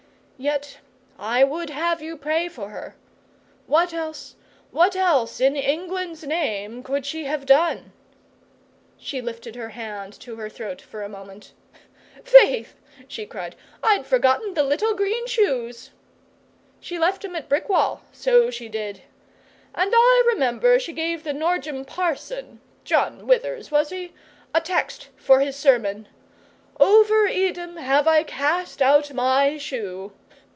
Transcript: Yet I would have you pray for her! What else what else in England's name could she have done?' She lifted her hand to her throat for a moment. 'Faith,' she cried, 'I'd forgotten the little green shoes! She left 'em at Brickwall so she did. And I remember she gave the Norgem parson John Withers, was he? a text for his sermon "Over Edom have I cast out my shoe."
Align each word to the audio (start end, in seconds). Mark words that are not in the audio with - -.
Yet 0.43 0.79
I 1.19 1.43
would 1.43 1.69
have 1.69 2.01
you 2.01 2.17
pray 2.17 2.47
for 2.47 2.69
her! 2.69 2.95
What 3.67 3.93
else 3.93 4.35
what 4.71 4.95
else 4.95 5.39
in 5.39 5.55
England's 5.55 6.23
name 6.23 6.81
could 6.81 7.05
she 7.05 7.25
have 7.25 7.45
done?' 7.45 7.91
She 8.97 9.21
lifted 9.21 9.55
her 9.55 9.69
hand 9.69 10.13
to 10.21 10.37
her 10.37 10.49
throat 10.49 10.81
for 10.81 11.03
a 11.03 11.09
moment. 11.09 11.53
'Faith,' 12.23 12.75
she 13.07 13.27
cried, 13.27 13.55
'I'd 13.83 14.07
forgotten 14.07 14.55
the 14.55 14.63
little 14.63 14.95
green 14.95 15.27
shoes! 15.27 15.91
She 16.79 16.97
left 16.97 17.23
'em 17.23 17.35
at 17.35 17.47
Brickwall 17.47 18.01
so 18.11 18.49
she 18.49 18.67
did. 18.67 19.03
And 19.75 19.93
I 19.95 20.23
remember 20.25 20.79
she 20.79 20.91
gave 20.91 21.23
the 21.23 21.35
Norgem 21.35 21.85
parson 21.85 22.61
John 22.83 23.27
Withers, 23.27 23.69
was 23.69 23.91
he? 23.91 24.11
a 24.55 24.59
text 24.61 25.09
for 25.17 25.39
his 25.41 25.55
sermon 25.55 26.07
"Over 26.79 27.27
Edom 27.27 27.77
have 27.77 28.07
I 28.07 28.23
cast 28.23 28.81
out 28.81 29.13
my 29.13 29.59
shoe." 29.59 30.13